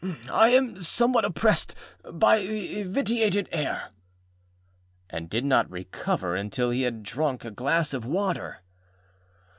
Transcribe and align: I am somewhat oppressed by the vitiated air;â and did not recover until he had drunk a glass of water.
I 0.31 0.49
am 0.49 0.79
somewhat 0.79 1.25
oppressed 1.25 1.75
by 2.11 2.39
the 2.39 2.81
vitiated 2.81 3.47
air;â 3.51 3.89
and 5.11 5.29
did 5.29 5.45
not 5.45 5.69
recover 5.69 6.35
until 6.35 6.71
he 6.71 6.81
had 6.81 7.03
drunk 7.03 7.45
a 7.45 7.51
glass 7.51 7.93
of 7.93 8.03
water. 8.03 8.63